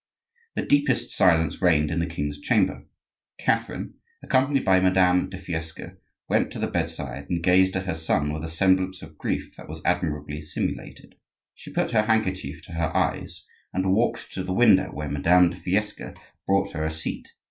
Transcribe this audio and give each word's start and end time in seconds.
The 0.55 0.65
deepest 0.65 1.11
silence 1.11 1.61
reigned 1.61 1.91
in 1.91 1.99
the 1.99 2.07
king's 2.07 2.39
chamber. 2.41 2.87
Catherine, 3.37 3.99
accompanied 4.23 4.65
by 4.65 4.79
Madame 4.79 5.29
de 5.29 5.37
Fiesque, 5.37 5.79
went 6.27 6.49
to 6.53 6.57
the 6.57 6.65
bedside 6.65 7.29
and 7.29 7.43
gazed 7.43 7.75
at 7.75 7.85
her 7.85 7.93
son 7.93 8.33
with 8.33 8.43
a 8.43 8.49
semblance 8.49 9.03
of 9.03 9.19
grief 9.19 9.53
that 9.57 9.69
was 9.69 9.79
admirably 9.85 10.41
simulated. 10.41 11.13
She 11.53 11.71
put 11.71 11.91
her 11.91 12.01
handkerchief 12.01 12.63
to 12.65 12.71
her 12.73 12.89
eyes 12.97 13.45
and 13.75 13.93
walked 13.93 14.31
to 14.31 14.41
the 14.41 14.55
window 14.55 14.85
where 14.91 15.07
Madame 15.07 15.51
de 15.51 15.57
Fiesque 15.57 16.01
brought 16.47 16.71
her 16.71 16.83
a 16.83 16.89
seat. 16.89 17.33